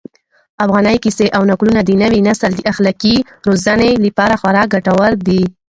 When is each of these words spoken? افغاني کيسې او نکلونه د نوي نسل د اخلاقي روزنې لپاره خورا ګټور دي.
افغاني 0.65 0.93
کيسې 1.03 1.27
او 1.35 1.41
نکلونه 1.51 1.81
د 1.83 1.89
نوي 2.03 2.19
نسل 2.27 2.51
د 2.55 2.61
اخلاقي 2.71 3.15
روزنې 3.47 3.91
لپاره 4.05 4.35
خورا 4.41 4.63
ګټور 4.73 5.11
دي. 5.27 5.41